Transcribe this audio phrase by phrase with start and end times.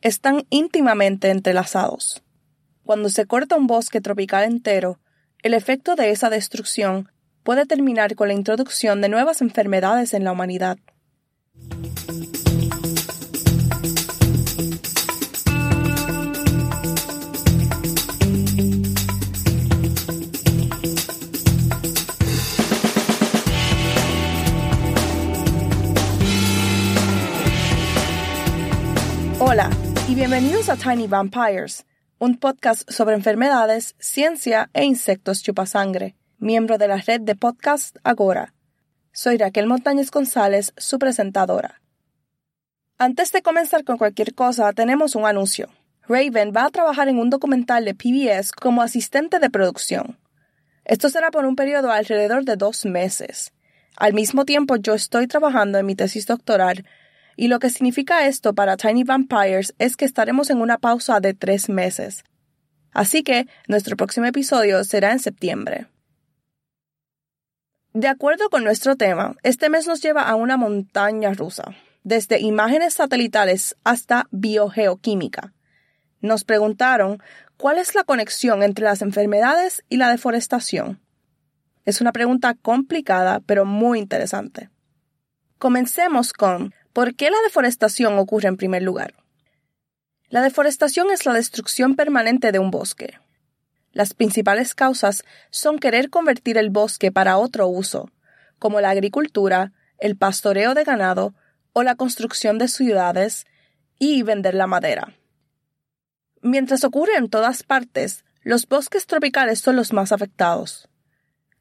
[0.00, 2.22] están íntimamente entrelazados.
[2.84, 5.00] Cuando se corta un bosque tropical entero,
[5.42, 7.10] el efecto de esa destrucción
[7.42, 10.78] puede terminar con la introducción de nuevas enfermedades en la humanidad.
[29.40, 29.70] Hola
[30.08, 31.84] y bienvenidos a Tiny Vampires,
[32.18, 38.54] un podcast sobre enfermedades, ciencia e insectos chupasangre, miembro de la red de podcast Agora.
[39.12, 41.82] Soy Raquel Montañez González, su presentadora.
[42.96, 45.68] Antes de comenzar con cualquier cosa, tenemos un anuncio.
[46.08, 50.18] Raven va a trabajar en un documental de PBS como asistente de producción.
[50.86, 53.52] Esto será por un periodo alrededor de dos meses.
[53.94, 56.86] Al mismo tiempo, yo estoy trabajando en mi tesis doctoral
[57.38, 61.34] y lo que significa esto para Tiny Vampires es que estaremos en una pausa de
[61.34, 62.24] tres meses.
[62.90, 65.86] Así que nuestro próximo episodio será en septiembre.
[67.92, 72.94] De acuerdo con nuestro tema, este mes nos lleva a una montaña rusa, desde imágenes
[72.94, 75.52] satelitales hasta biogeoquímica.
[76.20, 77.22] Nos preguntaron
[77.56, 81.00] cuál es la conexión entre las enfermedades y la deforestación.
[81.84, 84.70] Es una pregunta complicada pero muy interesante.
[85.58, 89.14] Comencemos con ¿Por qué la deforestación ocurre en primer lugar?
[90.28, 93.18] La deforestación es la destrucción permanente de un bosque.
[93.92, 98.10] Las principales causas son querer convertir el bosque para otro uso,
[98.58, 101.34] como la agricultura, el pastoreo de ganado
[101.72, 103.46] o la construcción de ciudades
[103.98, 105.14] y vender la madera.
[106.42, 110.88] Mientras ocurre en todas partes, los bosques tropicales son los más afectados.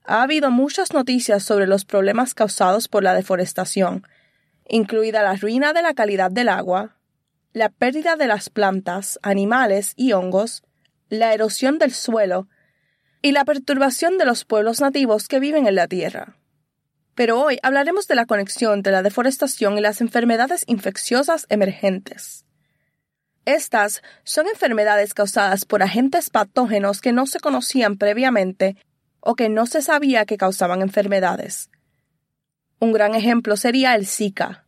[0.04, 4.08] Ha habido muchas noticias sobre los problemas causados por la deforestación,
[4.70, 6.98] incluida la ruina de la calidad del agua,
[7.54, 10.64] la pérdida de las plantas, animales y hongos,
[11.10, 12.48] la erosión del suelo
[13.22, 16.38] y la perturbación de los pueblos nativos que viven en la tierra.
[17.16, 22.46] Pero hoy hablaremos de la conexión entre la deforestación y las enfermedades infecciosas emergentes.
[23.46, 28.76] Estas son enfermedades causadas por agentes patógenos que no se conocían previamente
[29.20, 31.70] o que no se sabía que causaban enfermedades.
[32.80, 34.66] Un gran ejemplo sería el Zika.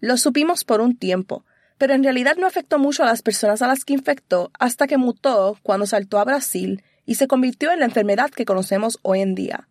[0.00, 1.44] Lo supimos por un tiempo,
[1.78, 4.96] pero en realidad no afectó mucho a las personas a las que infectó hasta que
[4.96, 9.34] mutó cuando saltó a Brasil y se convirtió en la enfermedad que conocemos hoy en
[9.34, 9.68] día.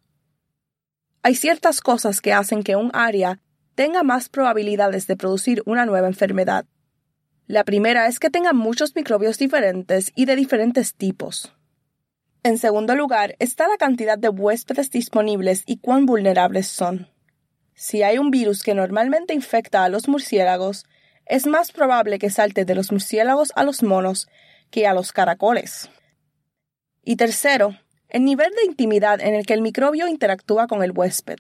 [1.24, 3.40] Hay ciertas cosas que hacen que un área
[3.76, 6.66] tenga más probabilidades de producir una nueva enfermedad.
[7.48, 11.54] La primera es que tenga muchos microbios diferentes y de diferentes tipos.
[12.44, 17.11] En segundo lugar está la cantidad de huéspedes disponibles y cuán vulnerables son.
[17.74, 20.86] Si hay un virus que normalmente infecta a los murciélagos,
[21.26, 24.28] es más probable que salte de los murciélagos a los monos
[24.70, 25.90] que a los caracoles.
[27.04, 27.78] Y tercero,
[28.10, 31.40] el nivel de intimidad en el que el microbio interactúa con el huésped.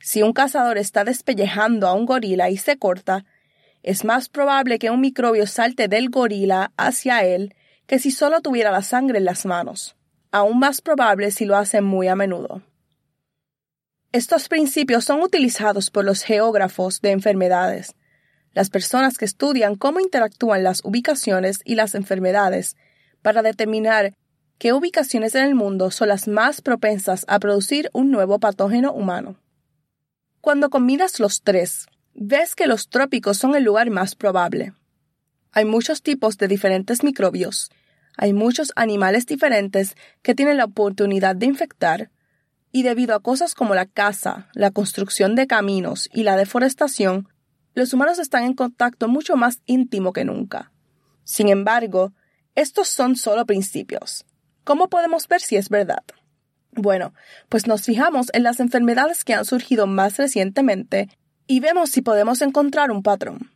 [0.00, 3.24] Si un cazador está despellejando a un gorila y se corta,
[3.82, 7.54] es más probable que un microbio salte del gorila hacia él
[7.86, 9.96] que si solo tuviera la sangre en las manos.
[10.30, 12.62] Aún más probable si lo hace muy a menudo.
[14.10, 17.94] Estos principios son utilizados por los geógrafos de enfermedades,
[18.54, 22.74] las personas que estudian cómo interactúan las ubicaciones y las enfermedades,
[23.20, 24.14] para determinar
[24.56, 29.36] qué ubicaciones en el mundo son las más propensas a producir un nuevo patógeno humano.
[30.40, 34.72] Cuando combinas los tres, ves que los trópicos son el lugar más probable.
[35.52, 37.70] Hay muchos tipos de diferentes microbios,
[38.16, 42.10] hay muchos animales diferentes que tienen la oportunidad de infectar,
[42.72, 47.28] y debido a cosas como la caza, la construcción de caminos y la deforestación,
[47.74, 50.72] los humanos están en contacto mucho más íntimo que nunca.
[51.24, 52.12] Sin embargo,
[52.54, 54.24] estos son solo principios.
[54.64, 56.02] ¿Cómo podemos ver si es verdad?
[56.72, 57.14] Bueno,
[57.48, 61.08] pues nos fijamos en las enfermedades que han surgido más recientemente
[61.46, 63.50] y vemos si podemos encontrar un patrón.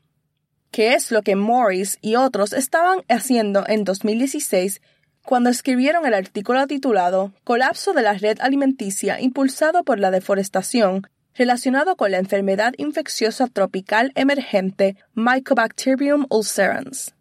[0.70, 4.80] ¿Qué es lo que Morris y otros estaban haciendo en 2016
[5.24, 11.96] cuando escribieron el artículo titulado Colapso de la red alimenticia impulsado por la deforestación relacionado
[11.96, 17.14] con la enfermedad infecciosa tropical emergente Mycobacterium ulcerans.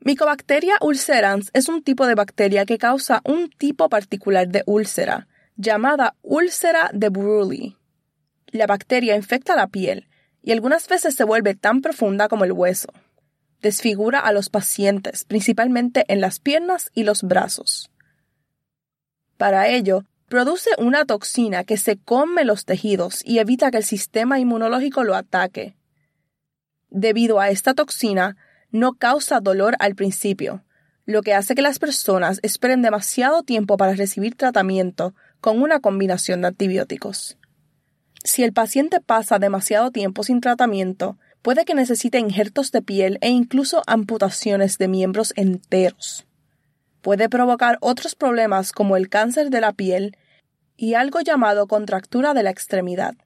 [0.00, 6.16] Mycobacteria ulcerans es un tipo de bacteria que causa un tipo particular de úlcera, llamada
[6.22, 7.76] úlcera de Buruli.
[8.48, 10.08] La bacteria infecta la piel
[10.42, 12.92] y algunas veces se vuelve tan profunda como el hueso
[13.62, 17.90] desfigura a los pacientes, principalmente en las piernas y los brazos.
[19.38, 24.38] Para ello, produce una toxina que se come los tejidos y evita que el sistema
[24.38, 25.76] inmunológico lo ataque.
[26.90, 28.36] Debido a esta toxina,
[28.70, 30.64] no causa dolor al principio,
[31.04, 36.42] lo que hace que las personas esperen demasiado tiempo para recibir tratamiento con una combinación
[36.42, 37.36] de antibióticos.
[38.24, 43.28] Si el paciente pasa demasiado tiempo sin tratamiento, Puede que necesite injertos de piel e
[43.28, 46.24] incluso amputaciones de miembros enteros.
[47.00, 50.16] Puede provocar otros problemas como el cáncer de la piel
[50.76, 53.16] y algo llamado contractura de la extremidad,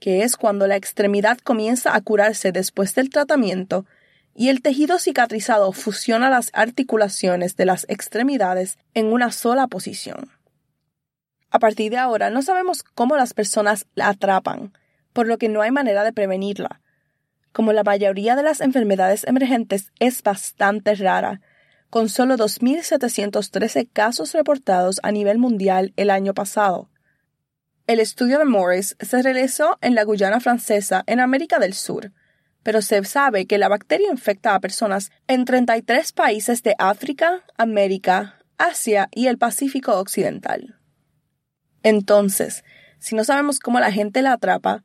[0.00, 3.84] que es cuando la extremidad comienza a curarse después del tratamiento
[4.34, 10.30] y el tejido cicatrizado fusiona las articulaciones de las extremidades en una sola posición.
[11.50, 14.72] A partir de ahora no sabemos cómo las personas la atrapan,
[15.12, 16.80] por lo que no hay manera de prevenirla,
[17.54, 21.40] como la mayoría de las enfermedades emergentes, es bastante rara,
[21.88, 26.90] con solo 2.713 casos reportados a nivel mundial el año pasado.
[27.86, 32.10] El estudio de Morris se realizó en la Guyana francesa, en América del Sur,
[32.64, 38.40] pero se sabe que la bacteria infecta a personas en 33 países de África, América,
[38.58, 40.80] Asia y el Pacífico Occidental.
[41.84, 42.64] Entonces,
[42.98, 44.82] si no sabemos cómo la gente la atrapa,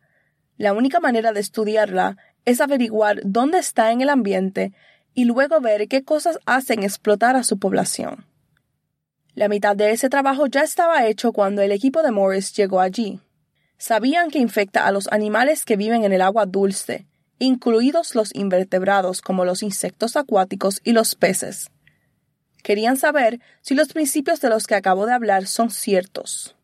[0.58, 4.74] la única manera de estudiarla es averiguar dónde está en el ambiente
[5.14, 8.26] y luego ver qué cosas hacen explotar a su población.
[9.36, 13.20] La mitad de ese trabajo ya estaba hecho cuando el equipo de Morris llegó allí.
[13.78, 17.06] Sabían que infecta a los animales que viven en el agua dulce,
[17.38, 21.70] incluidos los invertebrados como los insectos acuáticos y los peces.
[22.64, 26.56] Querían saber si los principios de los que acabo de hablar son ciertos.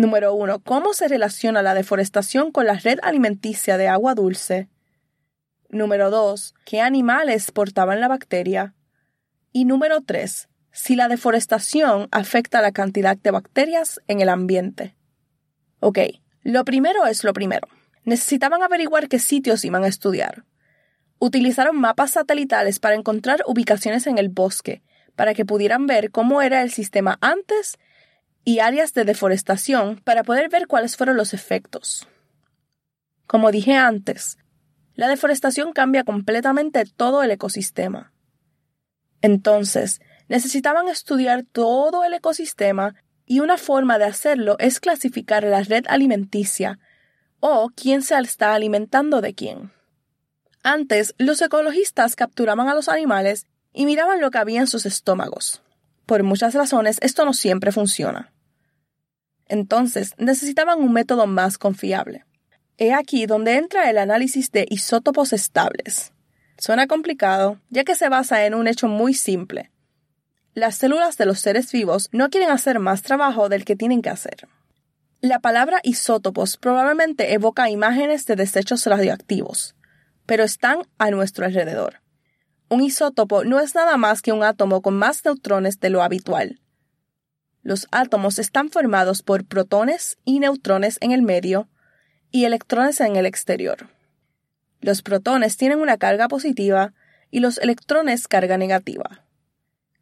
[0.00, 0.60] Número 1.
[0.60, 4.70] ¿Cómo se relaciona la deforestación con la red alimenticia de agua dulce?
[5.68, 6.54] Número 2.
[6.64, 8.74] ¿Qué animales portaban la bacteria?
[9.52, 10.48] Y número 3.
[10.72, 14.96] Si la deforestación afecta la cantidad de bacterias en el ambiente.
[15.80, 15.98] Ok,
[16.44, 17.68] lo primero es lo primero.
[18.04, 20.46] Necesitaban averiguar qué sitios iban a estudiar.
[21.18, 24.82] Utilizaron mapas satelitales para encontrar ubicaciones en el bosque,
[25.14, 27.76] para que pudieran ver cómo era el sistema antes
[28.44, 32.08] y áreas de deforestación para poder ver cuáles fueron los efectos.
[33.26, 34.38] Como dije antes,
[34.94, 38.12] la deforestación cambia completamente todo el ecosistema.
[39.22, 42.94] Entonces, necesitaban estudiar todo el ecosistema
[43.26, 46.78] y una forma de hacerlo es clasificar la red alimenticia
[47.38, 49.72] o quién se está alimentando de quién.
[50.62, 55.62] Antes, los ecologistas capturaban a los animales y miraban lo que había en sus estómagos.
[56.06, 58.29] Por muchas razones esto no siempre funciona.
[59.50, 62.24] Entonces necesitaban un método más confiable.
[62.78, 66.12] He aquí donde entra el análisis de isótopos estables.
[66.56, 69.72] Suena complicado, ya que se basa en un hecho muy simple.
[70.54, 74.10] Las células de los seres vivos no quieren hacer más trabajo del que tienen que
[74.10, 74.46] hacer.
[75.20, 79.74] La palabra isótopos probablemente evoca imágenes de desechos radioactivos,
[80.26, 82.02] pero están a nuestro alrededor.
[82.68, 86.60] Un isótopo no es nada más que un átomo con más neutrones de lo habitual.
[87.62, 91.68] Los átomos están formados por protones y neutrones en el medio
[92.30, 93.88] y electrones en el exterior.
[94.80, 96.94] Los protones tienen una carga positiva
[97.30, 99.24] y los electrones carga negativa.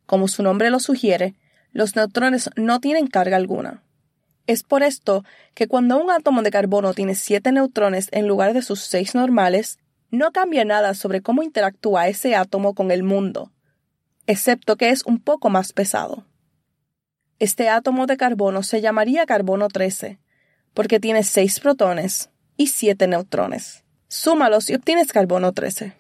[0.07, 1.35] Como su nombre lo sugiere,
[1.73, 3.83] los neutrones no tienen carga alguna.
[4.47, 5.25] Es por esto
[5.55, 9.79] que cuando un átomo de carbono tiene siete neutrones en lugar de sus seis normales,
[10.11, 13.53] no cambia nada sobre cómo interactúa ese átomo con el mundo,
[14.27, 16.25] excepto que es un poco más pesado.
[17.41, 20.19] Este átomo de carbono se llamaría carbono 13,
[20.75, 23.85] porque tiene 6 protones y 7 neutrones.
[24.09, 25.93] Súmalos y obtienes carbono 13.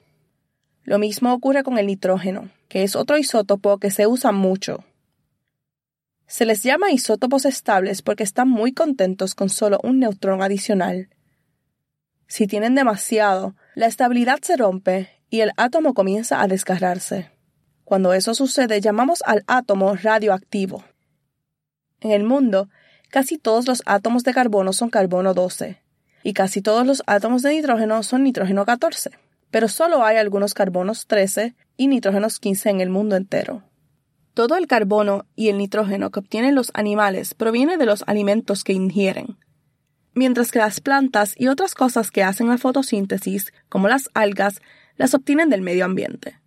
[0.83, 4.85] Lo mismo ocurre con el nitrógeno, que es otro isótopo que se usa mucho.
[6.26, 11.09] Se les llama isótopos estables porque están muy contentos con solo un neutrón adicional.
[12.26, 17.30] Si tienen demasiado, la estabilidad se rompe y el átomo comienza a desgarrarse.
[17.85, 20.83] Cuando eso sucede, llamamos al átomo radioactivo.
[22.00, 22.68] En el mundo,
[23.10, 25.82] casi todos los átomos de carbono son carbono 12
[26.22, 29.10] y casi todos los átomos de nitrógeno son nitrógeno 14,
[29.50, 33.62] pero solo hay algunos carbonos 13 y nitrógenos 15 en el mundo entero.
[34.34, 38.72] Todo el carbono y el nitrógeno que obtienen los animales proviene de los alimentos que
[38.72, 39.38] ingieren,
[40.14, 44.60] mientras que las plantas y otras cosas que hacen la fotosíntesis, como las algas,
[44.96, 46.38] las obtienen del medio ambiente.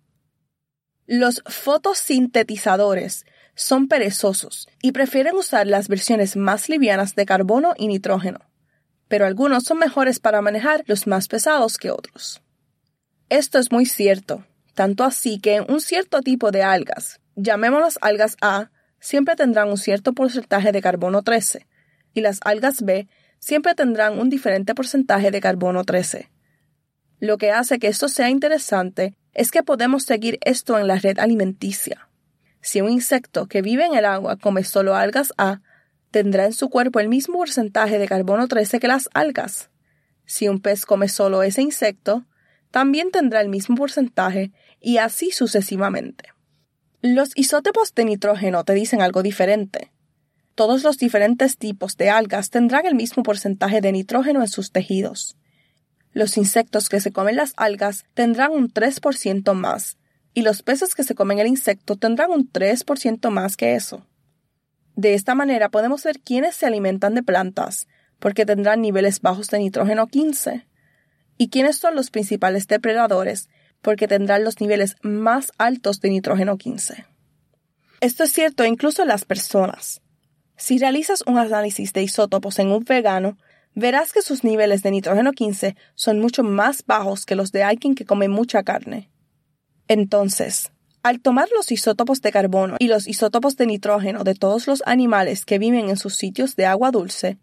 [1.06, 3.26] Los fotosintetizadores
[3.62, 8.40] son perezosos y prefieren usar las versiones más livianas de carbono y nitrógeno,
[9.08, 12.42] pero algunos son mejores para manejar los más pesados que otros.
[13.28, 18.70] Esto es muy cierto, tanto así que un cierto tipo de algas, llamémoslas algas A,
[19.00, 21.66] siempre tendrán un cierto porcentaje de carbono 13,
[22.14, 26.30] y las algas B siempre tendrán un diferente porcentaje de carbono 13.
[27.20, 31.18] Lo que hace que esto sea interesante es que podemos seguir esto en la red
[31.18, 32.08] alimenticia.
[32.62, 35.60] Si un insecto que vive en el agua come solo algas A,
[36.12, 39.68] tendrá en su cuerpo el mismo porcentaje de carbono 13 que las algas.
[40.26, 42.24] Si un pez come solo ese insecto,
[42.70, 46.32] también tendrá el mismo porcentaje y así sucesivamente.
[47.02, 49.90] Los isótopos de nitrógeno te dicen algo diferente.
[50.54, 55.36] Todos los diferentes tipos de algas tendrán el mismo porcentaje de nitrógeno en sus tejidos.
[56.12, 59.96] Los insectos que se comen las algas tendrán un 3% más,
[60.34, 64.06] y los peces que se comen el insecto tendrán un 3% más que eso.
[64.96, 67.86] De esta manera podemos ver quiénes se alimentan de plantas,
[68.18, 70.66] porque tendrán niveles bajos de nitrógeno 15,
[71.38, 73.48] y quiénes son los principales depredadores,
[73.80, 77.04] porque tendrán los niveles más altos de nitrógeno 15.
[78.00, 80.00] Esto es cierto incluso en las personas.
[80.56, 83.38] Si realizas un análisis de isótopos en un vegano,
[83.74, 87.94] verás que sus niveles de nitrógeno 15 son mucho más bajos que los de alguien
[87.94, 89.11] que come mucha carne.
[89.92, 90.72] Entonces,
[91.02, 95.44] al tomar los isótopos de carbono y los isótopos de nitrógeno de todos los animales
[95.44, 97.36] que viven en sus sitios de agua dulce,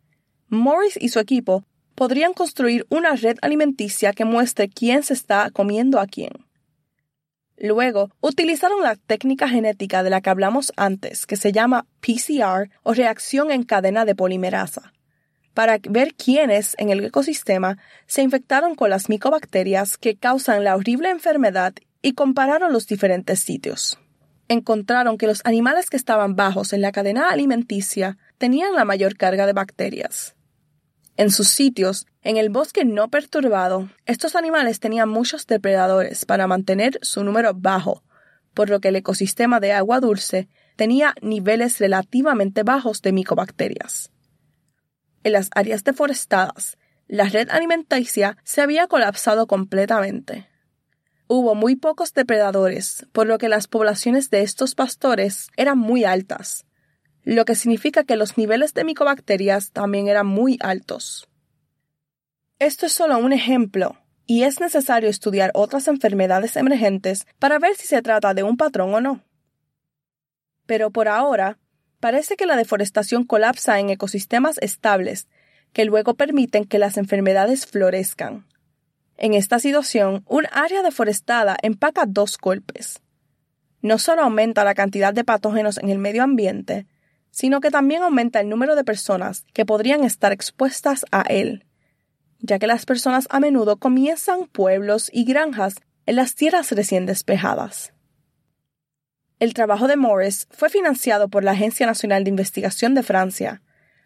[0.47, 1.63] Morris y su equipo
[1.93, 6.31] podrían construir una red alimenticia que muestre quién se está comiendo a quién.
[7.55, 12.95] Luego, utilizaron la técnica genética de la que hablamos antes, que se llama PCR o
[12.95, 14.91] reacción en cadena de polimerasa,
[15.53, 17.77] para ver quiénes en el ecosistema
[18.07, 23.99] se infectaron con las micobacterias que causan la horrible enfermedad y compararon los diferentes sitios.
[24.47, 29.45] Encontraron que los animales que estaban bajos en la cadena alimenticia tenían la mayor carga
[29.45, 30.35] de bacterias.
[31.17, 36.97] En sus sitios, en el bosque no perturbado, estos animales tenían muchos depredadores para mantener
[37.01, 38.03] su número bajo,
[38.53, 44.11] por lo que el ecosistema de agua dulce tenía niveles relativamente bajos de micobacterias.
[45.23, 46.77] En las áreas deforestadas,
[47.07, 50.47] la red alimenticia se había colapsado completamente.
[51.31, 56.65] Hubo muy pocos depredadores, por lo que las poblaciones de estos pastores eran muy altas,
[57.23, 61.29] lo que significa que los niveles de micobacterias también eran muy altos.
[62.57, 63.95] Esto es solo un ejemplo,
[64.25, 68.95] y es necesario estudiar otras enfermedades emergentes para ver si se trata de un patrón
[68.95, 69.23] o no.
[70.65, 71.59] Pero por ahora,
[71.99, 75.27] parece que la deforestación colapsa en ecosistemas estables,
[75.73, 78.47] que luego permiten que las enfermedades florezcan.
[79.21, 83.01] En esta situación, un área deforestada empaca dos golpes.
[83.81, 86.87] No solo aumenta la cantidad de patógenos en el medio ambiente,
[87.29, 91.65] sino que también aumenta el número de personas que podrían estar expuestas a él,
[92.39, 97.91] ya que las personas a menudo comienzan pueblos y granjas en las tierras recién despejadas.
[99.37, 103.61] El trabajo de Morris fue financiado por la Agencia Nacional de Investigación de Francia,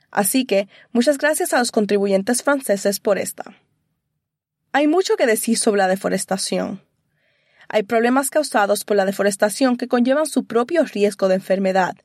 [0.09, 3.55] así que muchas gracias a los contribuyentes franceses por esta.
[4.75, 6.81] Hay mucho que decir sobre la deforestación.
[7.69, 11.95] Hay problemas causados por la deforestación que conllevan su propio riesgo de enfermedad,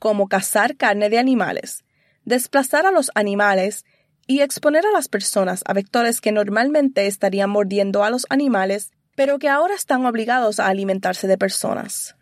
[0.00, 1.84] como cazar carne de animales,
[2.24, 3.84] desplazar a los animales
[4.26, 9.38] y exponer a las personas a vectores que normalmente estarían mordiendo a los animales, pero
[9.38, 12.16] que ahora están obligados a alimentarse de personas.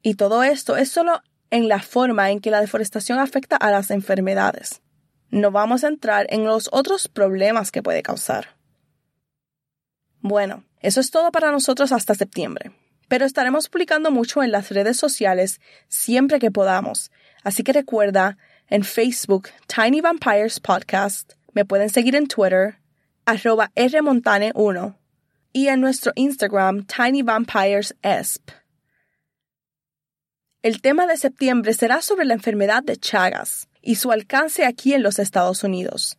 [0.00, 3.90] Y todo esto es solo en la forma en que la deforestación afecta a las
[3.90, 4.80] enfermedades.
[5.28, 8.61] No vamos a entrar en los otros problemas que puede causar.
[10.22, 12.72] Bueno, eso es todo para nosotros hasta septiembre
[13.12, 17.10] pero estaremos publicando mucho en las redes sociales siempre que podamos.
[17.42, 18.38] Así que recuerda,
[18.68, 22.78] en Facebook, Tiny Vampires Podcast, me pueden seguir en Twitter,
[23.26, 24.96] arroba rmontane1,
[25.52, 27.94] y en nuestro Instagram, Tiny Vampires
[30.62, 35.02] El tema de septiembre será sobre la enfermedad de Chagas y su alcance aquí en
[35.02, 36.16] los Estados Unidos.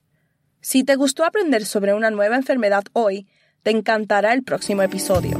[0.61, 3.27] Si te gustó aprender sobre una nueva enfermedad hoy,
[3.63, 5.39] te encantará el próximo episodio.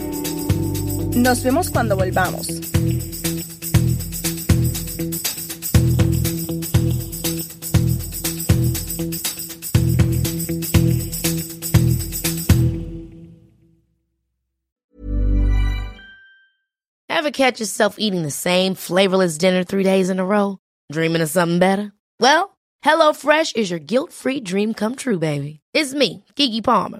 [1.15, 2.47] Nos vemos cuando volvamos.
[17.09, 20.57] Ever catch yourself eating the same flavorless dinner three days in a row?
[20.91, 21.93] Dreaming of something better?
[22.19, 25.61] Well, HelloFresh is your guilt-free dream come true, baby.
[25.73, 26.99] It's me, Kiki Palmer.